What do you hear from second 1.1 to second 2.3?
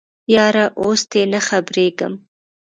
تې نه خبریږم